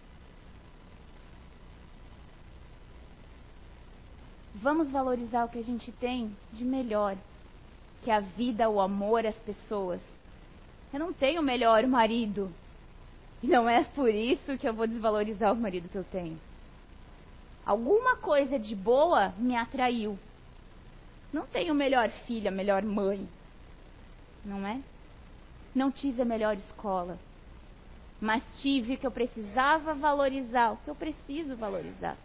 [4.55, 7.17] Vamos valorizar o que a gente tem de melhor,
[8.03, 10.01] que é a vida, o amor, as pessoas.
[10.93, 12.51] Eu não tenho o melhor marido.
[13.43, 16.39] E não é por isso que eu vou desvalorizar o marido que eu tenho.
[17.65, 20.19] Alguma coisa de boa me atraiu.
[21.33, 23.29] Não tenho melhor filha, melhor mãe.
[24.45, 24.81] Não é?
[25.75, 27.19] Não tive a melhor escola,
[28.21, 32.17] mas tive que eu precisava valorizar, o que eu preciso valorizar.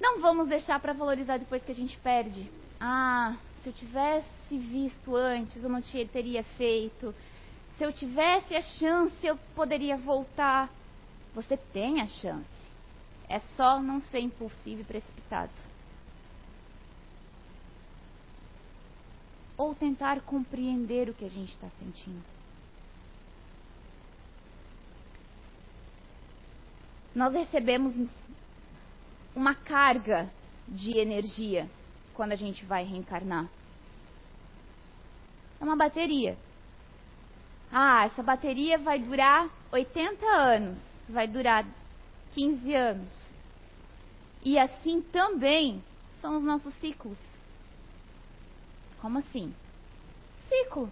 [0.00, 2.50] Não vamos deixar para valorizar depois que a gente perde.
[2.80, 4.26] Ah, se eu tivesse
[4.58, 7.14] visto antes, eu não teria feito.
[7.78, 10.68] Se eu tivesse a chance, eu poderia voltar.
[11.34, 12.44] Você tem a chance.
[13.28, 15.52] É só não ser impulsivo e precipitado.
[19.62, 22.24] Ou tentar compreender o que a gente está sentindo.
[27.14, 27.94] Nós recebemos
[29.36, 30.28] uma carga
[30.66, 31.70] de energia
[32.12, 33.48] quando a gente vai reencarnar.
[35.60, 36.36] É uma bateria.
[37.70, 41.64] Ah, essa bateria vai durar 80 anos, vai durar
[42.34, 43.34] 15 anos.
[44.42, 45.82] E assim também
[46.20, 47.31] são os nossos ciclos.
[49.02, 49.52] Como assim?
[50.48, 50.88] Ciclo.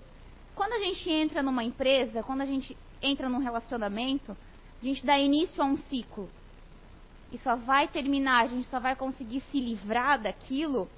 [0.57, 4.37] Quando a gente entra numa empresa, quando a gente entra num relacionamento,
[4.83, 6.29] a gente dá início a um ciclo.
[7.31, 10.91] E só vai terminar, a gente só vai conseguir se livrar daquilo,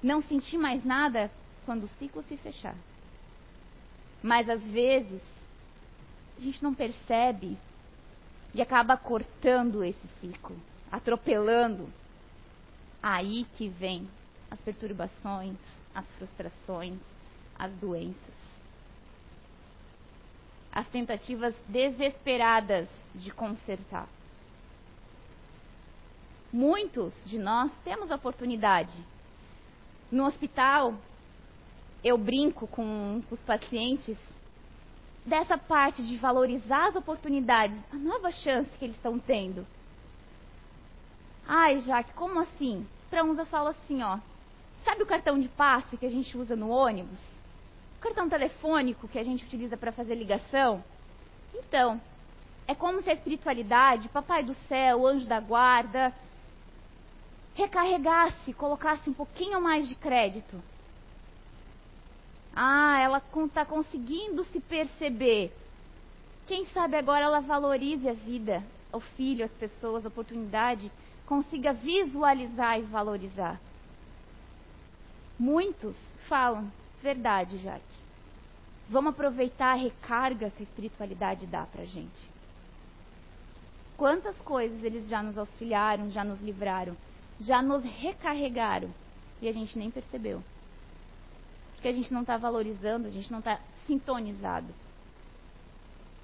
[0.00, 1.28] não sentir mais nada,
[1.66, 2.76] quando o ciclo se fechar.
[4.22, 5.20] Mas às vezes,
[6.38, 7.58] a gente não percebe
[8.54, 10.56] e acaba cortando esse ciclo,
[10.90, 11.88] atropelando.
[13.02, 14.08] Aí que vem
[14.48, 15.56] as perturbações,
[16.00, 16.98] as frustrações,
[17.58, 18.40] as doenças.
[20.72, 24.08] As tentativas desesperadas de consertar.
[26.52, 28.96] Muitos de nós temos a oportunidade.
[30.10, 30.94] No hospital,
[32.02, 34.18] eu brinco com, os pacientes
[35.24, 39.66] dessa parte de valorizar as oportunidades, a nova chance que eles estão tendo.
[41.46, 42.86] Ai, Jaque, como assim?
[43.10, 44.18] Para uns eu falo assim, ó.
[44.84, 47.18] Sabe o cartão de passe que a gente usa no ônibus?
[47.98, 50.82] O cartão telefônico que a gente utiliza para fazer ligação?
[51.54, 52.00] Então,
[52.66, 56.14] é como se a espiritualidade, Papai do Céu, Anjo da Guarda,
[57.54, 60.62] recarregasse, colocasse um pouquinho mais de crédito
[62.54, 65.52] ah, ela está conseguindo se perceber.
[66.46, 68.62] Quem sabe agora ela valorize a vida,
[68.92, 70.90] o filho, as pessoas, a oportunidade,
[71.26, 73.60] consiga visualizar e valorizar.
[75.40, 75.96] Muitos
[76.28, 76.70] falam,
[77.02, 77.82] verdade, Jaque.
[78.88, 82.30] Vamos aproveitar a recarga que a espiritualidade dá pra gente.
[83.96, 86.96] Quantas coisas eles já nos auxiliaram, já nos livraram,
[87.40, 88.90] já nos recarregaram
[89.40, 90.42] e a gente nem percebeu
[91.80, 94.66] porque a gente não está valorizando, a gente não está sintonizado.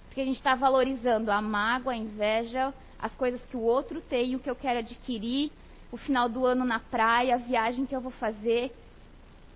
[0.07, 4.37] Porque a gente está valorizando a mágoa, a inveja, as coisas que o outro tem,
[4.37, 5.51] o que eu quero adquirir,
[5.91, 8.71] o final do ano na praia, a viagem que eu vou fazer.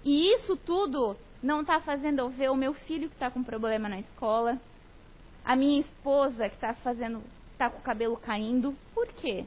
[0.05, 3.89] E isso tudo não está fazendo eu ver o meu filho que está com problema
[3.89, 4.61] na escola,
[5.45, 8.75] a minha esposa que está fazendo, está com o cabelo caindo.
[8.95, 9.45] Por quê?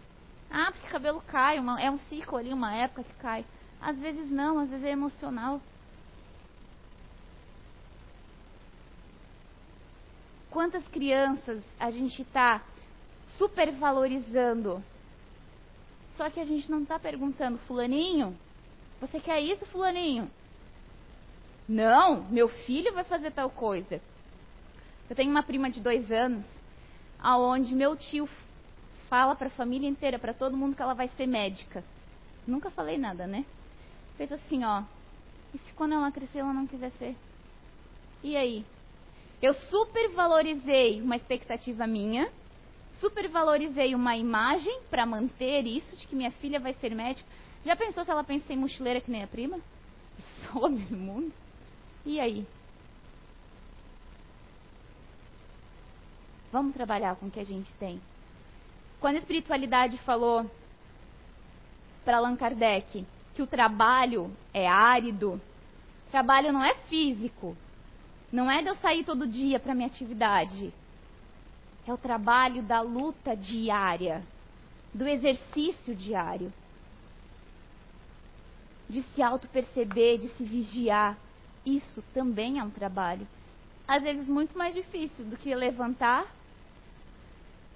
[0.50, 3.46] Ah, porque cabelo cai, uma, é um ciclo ali, uma época que cai.
[3.82, 5.60] Às vezes não, às vezes é emocional.
[10.52, 12.62] Quantas crianças a gente está
[13.38, 14.84] supervalorizando?
[16.16, 18.38] Só que a gente não está perguntando, Fulaninho,
[19.02, 20.30] você quer isso, Fulaninho?
[21.68, 24.02] Não, meu filho vai fazer tal coisa.
[25.10, 26.46] Eu tenho uma prima de dois anos,
[27.20, 28.28] aonde meu tio
[29.10, 31.84] fala para a família inteira, para todo mundo que ela vai ser médica.
[32.48, 33.46] Nunca falei nada, né?
[34.18, 34.84] Fez assim, ó.
[35.54, 37.16] E se quando ela crescer ela não quiser ser?
[38.24, 38.66] E aí?
[39.42, 42.30] Eu supervalorizei uma expectativa minha,
[43.00, 47.28] supervalorizei uma imagem para manter isso de que minha filha vai ser médica.
[47.66, 49.60] Já pensou se ela pensa em mochileira que nem a prima?
[50.52, 51.43] Some no mundo.
[52.06, 52.46] E aí?
[56.52, 58.02] Vamos trabalhar com o que a gente tem.
[59.00, 60.50] Quando a espiritualidade falou
[62.06, 65.42] para Allan Kardec que o trabalho é árido,
[66.12, 67.58] trabalho não é físico,
[68.32, 70.72] não é de eu sair todo dia para minha atividade.
[71.88, 74.24] É o trabalho da luta diária,
[74.94, 76.54] do exercício diário.
[78.88, 81.18] De se auto-perceber, de se vigiar.
[81.66, 83.28] Isso também é um trabalho.
[83.88, 86.26] Às vezes muito mais difícil do que levantar,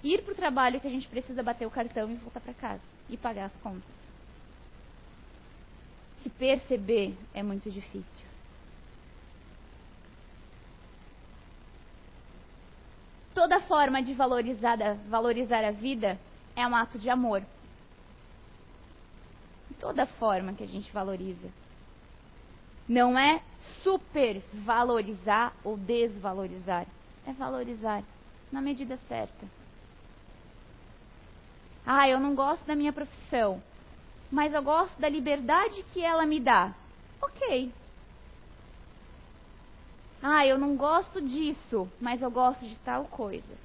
[0.02, 2.82] ir para o trabalho que a gente precisa bater o cartão e voltar para casa
[3.08, 3.98] e pagar as contas.
[6.22, 8.26] Se perceber é muito difícil.
[13.34, 14.76] Toda forma de valorizar,
[15.08, 16.18] valorizar a vida
[16.56, 17.42] é um ato de amor.
[19.78, 21.48] Toda forma que a gente valoriza.
[22.88, 23.42] Não é
[23.82, 26.86] supervalorizar ou desvalorizar.
[27.26, 28.02] É valorizar
[28.50, 29.46] na medida certa.
[31.84, 33.62] Ah, eu não gosto da minha profissão,
[34.30, 36.74] mas eu gosto da liberdade que ela me dá.
[37.22, 37.72] Ok,
[40.22, 43.56] ah, eu não gosto disso, mas eu gosto de tal coisa.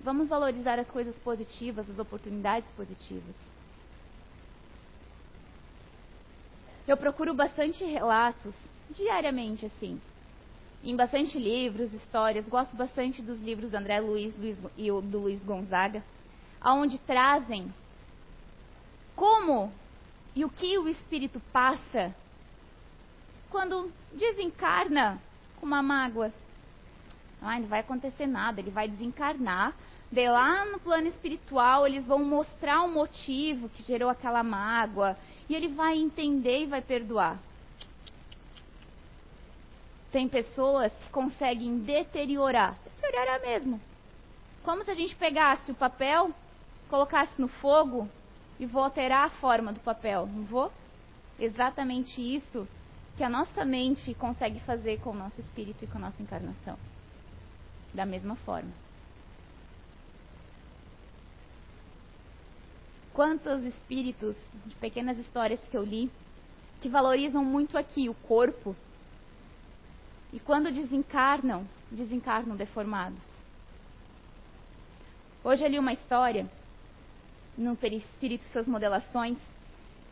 [0.00, 3.55] Vamos valorizar as coisas positivas, as oportunidades positivas.
[6.86, 8.54] Eu procuro bastante relatos
[8.90, 10.00] diariamente assim.
[10.84, 15.42] Em bastante livros, histórias, gosto bastante dos livros do André Luiz, Luiz e do Luiz
[15.42, 16.04] Gonzaga,
[16.60, 17.72] aonde trazem
[19.16, 19.72] como
[20.34, 22.14] e o que o espírito passa
[23.50, 25.20] quando desencarna
[25.58, 26.32] com uma mágoa.
[27.40, 29.74] Ah, não vai acontecer nada, ele vai desencarnar.
[30.12, 35.16] De lá no plano espiritual, eles vão mostrar o motivo que gerou aquela mágoa.
[35.48, 37.38] E ele vai entender e vai perdoar.
[40.10, 42.76] Tem pessoas que conseguem deteriorar.
[42.96, 43.80] Deteriorar mesmo.
[44.64, 46.30] Como se a gente pegasse o papel,
[46.88, 48.08] colocasse no fogo
[48.58, 50.72] e vou alterar a forma do papel, não vou?
[51.38, 52.66] Exatamente isso
[53.16, 56.78] que a nossa mente consegue fazer com o nosso espírito e com a nossa encarnação.
[57.94, 58.85] Da mesma forma.
[63.16, 64.36] Quantos espíritos
[64.66, 66.10] de pequenas histórias que eu li
[66.82, 68.76] que valorizam muito aqui o corpo
[70.34, 73.22] e quando desencarnam, desencarnam deformados.
[75.42, 76.46] Hoje eu li uma história
[77.56, 79.38] no Perispírito Suas Modelações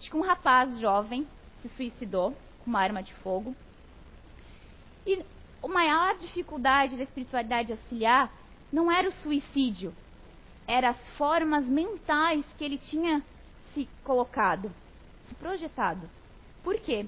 [0.01, 1.27] de que um rapaz jovem
[1.61, 2.31] se suicidou
[2.65, 3.55] com uma arma de fogo.
[5.07, 5.23] E
[5.63, 8.33] a maior dificuldade da espiritualidade auxiliar
[8.73, 9.95] não era o suicídio,
[10.67, 13.23] eram as formas mentais que ele tinha
[13.73, 14.73] se colocado,
[15.29, 16.09] se projetado.
[16.63, 17.07] Por quê?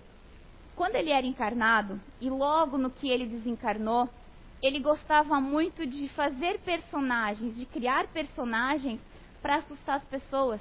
[0.74, 4.08] Quando ele era encarnado e logo no que ele desencarnou,
[4.62, 9.00] ele gostava muito de fazer personagens, de criar personagens
[9.40, 10.60] para assustar as pessoas.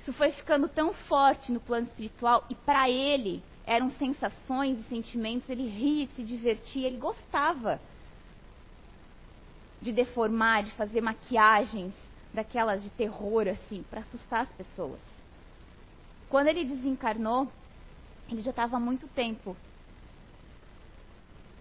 [0.00, 5.48] Isso foi ficando tão forte no plano espiritual e para ele eram sensações e sentimentos,
[5.48, 7.80] ele ria, se divertia, ele gostava
[9.80, 11.92] de deformar, de fazer maquiagens
[12.32, 15.00] daquelas de terror assim, para assustar as pessoas.
[16.28, 17.48] Quando ele desencarnou,
[18.28, 19.56] ele já estava há muito tempo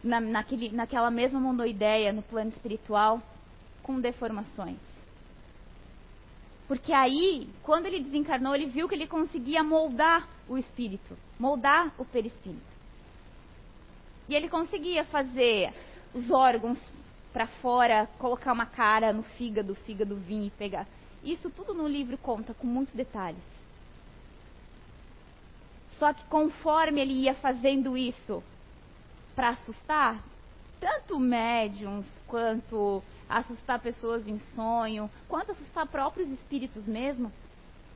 [0.04, 3.22] na, naquele, naquela mesma monoideia no plano espiritual,
[3.84, 4.78] com deformações.
[6.68, 12.06] Porque aí, quando ele desencarnou, ele viu que ele conseguia moldar o espírito, moldar o
[12.06, 12.74] perispírito.
[14.28, 15.74] E ele conseguia fazer
[16.14, 16.80] os órgãos
[17.34, 20.88] para fora, colocar uma cara no fígado, fígado vir e pegar.
[21.24, 23.42] Isso tudo no livro conta com muitos detalhes.
[25.98, 28.44] Só que conforme ele ia fazendo isso
[29.36, 30.24] para assustar,
[30.80, 37.32] tanto médiums quanto assustar pessoas em sonho, quanto assustar próprios espíritos mesmo,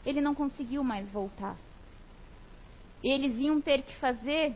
[0.05, 1.55] ele não conseguiu mais voltar.
[3.03, 4.55] Eles iam ter que fazer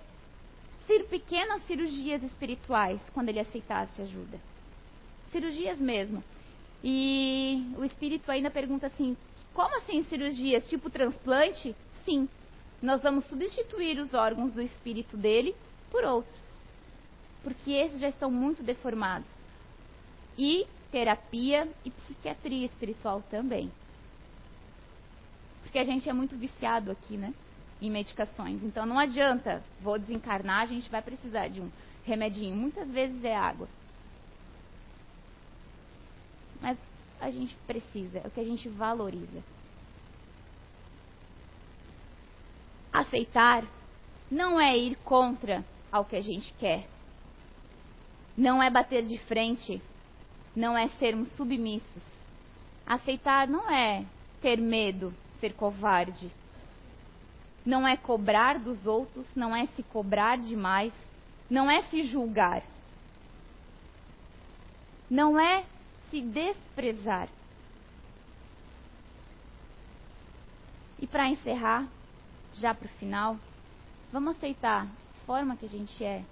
[1.09, 4.51] pequenas cirurgias espirituais quando ele aceitasse ajuda.
[5.32, 6.23] Cirurgias mesmo.
[6.84, 9.15] E o espírito ainda pergunta assim:
[9.53, 10.67] como assim cirurgias?
[10.69, 11.75] Tipo transplante?
[12.05, 12.27] Sim.
[12.82, 15.55] Nós vamos substituir os órgãos do espírito dele
[15.91, 16.41] por outros.
[17.43, 19.29] Porque esses já estão muito deformados
[20.38, 23.71] e terapia e psiquiatria espiritual também.
[25.61, 27.34] Porque a gente é muito viciado aqui, né?
[27.82, 28.63] Em medicações.
[28.63, 31.69] Então não adianta, vou desencarnar, a gente vai precisar de um
[32.03, 32.55] remedinho.
[32.55, 33.67] Muitas vezes é água.
[36.62, 36.78] Mas
[37.20, 39.43] a gente precisa, é o que a gente valoriza.
[42.93, 43.66] Aceitar
[44.30, 46.88] não é ir contra ao que a gente quer.
[48.38, 49.82] Não é bater de frente
[50.55, 52.03] não é sermos submissos.
[52.86, 54.05] Aceitar não é
[54.41, 56.32] ter medo, ser covarde.
[57.66, 60.91] Não é cobrar dos outros, não é se cobrar demais,
[61.49, 62.64] não é se julgar.
[65.09, 65.64] Não é
[66.12, 67.30] se desprezar.
[70.99, 71.88] E para encerrar,
[72.53, 73.38] já para o final,
[74.12, 76.24] vamos aceitar a forma que a gente é.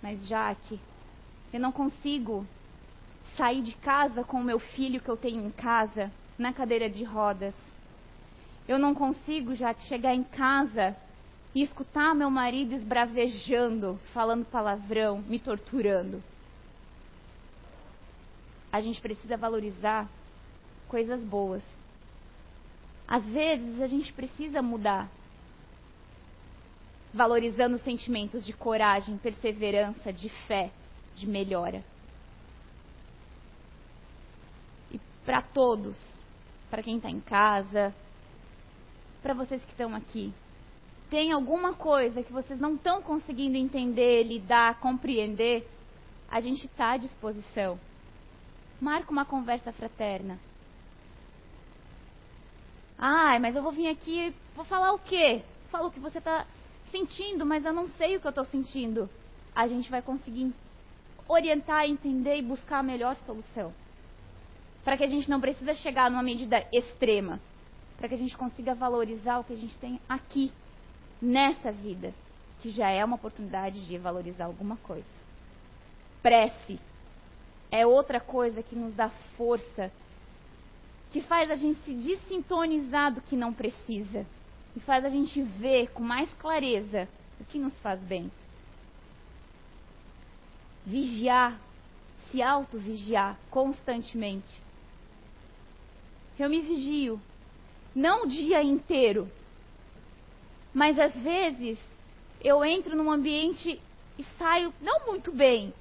[0.00, 0.80] Mas já que
[1.52, 2.46] eu não consigo
[3.36, 7.04] sair de casa com o meu filho que eu tenho em casa, na cadeira de
[7.04, 7.54] rodas.
[8.66, 10.96] Eu não consigo já chegar em casa
[11.54, 16.22] e escutar meu marido esbravejando, falando palavrão, me torturando.
[18.72, 20.08] A gente precisa valorizar
[20.88, 21.62] coisas boas.
[23.06, 25.08] Às vezes a gente precisa mudar,
[27.12, 30.70] valorizando sentimentos de coragem, perseverança, de fé,
[31.14, 31.82] de melhora.
[35.28, 35.94] para todos,
[36.70, 37.94] para quem está em casa,
[39.20, 40.32] para vocês que estão aqui.
[41.10, 45.68] Tem alguma coisa que vocês não estão conseguindo entender, lidar, compreender?
[46.30, 47.78] A gente está à disposição.
[48.80, 50.38] Marca uma conversa fraterna.
[52.98, 55.42] Ai, mas eu vou vir aqui, vou falar o quê?
[55.70, 56.46] Fala o que você está
[56.90, 59.08] sentindo, mas eu não sei o que eu estou sentindo.
[59.54, 60.52] A gente vai conseguir
[61.28, 63.72] orientar, entender e buscar a melhor solução.
[64.84, 67.40] Para que a gente não precisa chegar numa medida extrema.
[67.98, 70.52] Para que a gente consiga valorizar o que a gente tem aqui,
[71.20, 72.14] nessa vida,
[72.62, 75.06] que já é uma oportunidade de valorizar alguma coisa.
[76.22, 76.78] Prece
[77.70, 79.92] é outra coisa que nos dá força,
[81.10, 84.26] que faz a gente se desintonizar do que não precisa
[84.76, 87.08] e faz a gente ver com mais clareza
[87.40, 88.30] o que nos faz bem.
[90.84, 91.58] Vigiar,
[92.30, 94.60] se auto-vigiar constantemente.
[96.38, 97.20] Eu me vigio,
[97.94, 99.30] não o dia inteiro,
[100.72, 101.78] mas às vezes
[102.40, 103.80] eu entro num ambiente
[104.18, 105.72] e saio não muito bem.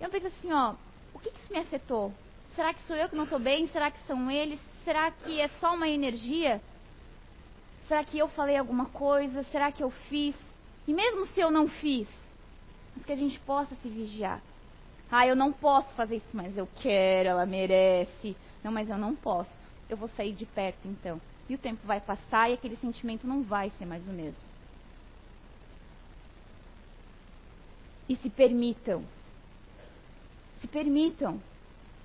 [0.00, 0.74] Eu penso assim, ó,
[1.14, 2.12] o que, que isso me afetou?
[2.54, 3.66] Será que sou eu que não estou bem?
[3.68, 4.60] Será que são eles?
[4.84, 6.60] Será que é só uma energia?
[7.88, 9.42] Será que eu falei alguma coisa?
[9.44, 10.34] Será que eu fiz?
[10.86, 12.08] E mesmo se eu não fiz,
[12.94, 14.40] mas que a gente possa se vigiar.
[15.10, 18.36] Ah, eu não posso fazer isso, mas eu quero, ela merece.
[18.64, 19.50] Não, mas eu não posso.
[19.88, 21.20] Eu vou sair de perto então.
[21.48, 24.40] E o tempo vai passar e aquele sentimento não vai ser mais o mesmo.
[28.08, 29.04] E se permitam.
[30.62, 31.42] Se permitam.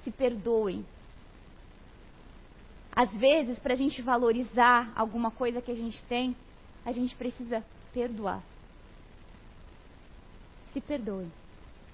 [0.03, 0.83] Se perdoem.
[2.93, 6.35] Às vezes, para a gente valorizar alguma coisa que a gente tem,
[6.83, 8.41] a gente precisa perdoar.
[10.73, 11.31] Se perdoem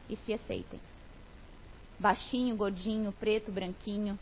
[0.09, 0.80] e se aceitem.
[1.99, 4.18] Baixinho, gordinho, preto, branquinho.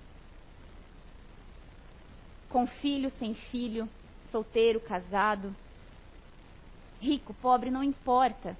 [2.50, 3.88] Com filho, sem filho,
[4.32, 5.56] solteiro, casado.
[7.00, 8.58] Rico, pobre, não importa.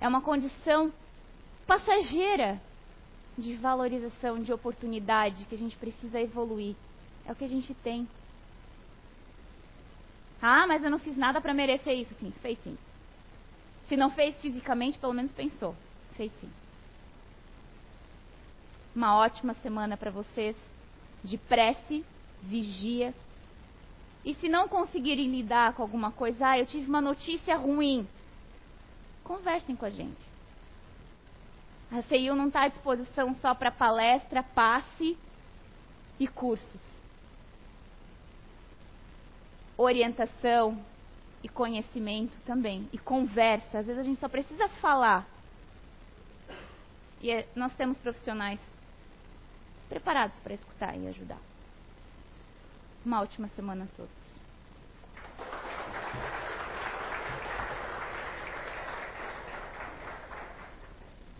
[0.00, 0.92] É uma condição
[1.66, 2.60] passageira
[3.36, 6.74] de valorização, de oportunidade que a gente precisa evoluir.
[7.26, 8.08] É o que a gente tem.
[10.40, 12.14] Ah, mas eu não fiz nada para merecer isso.
[12.14, 12.76] Sim, fez sim.
[13.88, 15.74] Se não fez fisicamente, pelo menos pensou.
[16.16, 16.50] Fez sim.
[18.94, 20.56] Uma ótima semana para vocês
[21.22, 22.04] de prece,
[22.42, 23.14] vigia.
[24.24, 28.06] E se não conseguirem lidar com alguma coisa, ah, eu tive uma notícia ruim.
[29.22, 30.25] Conversem com a gente.
[31.90, 35.16] A CIU não está à disposição só para palestra, passe
[36.18, 36.96] e cursos
[39.76, 40.78] orientação
[41.42, 42.88] e conhecimento também.
[42.92, 43.78] E conversa.
[43.78, 45.26] Às vezes a gente só precisa falar.
[47.20, 48.60] E é, nós temos profissionais
[49.88, 51.38] preparados para escutar e ajudar.
[53.04, 54.35] Uma ótima semana a todos.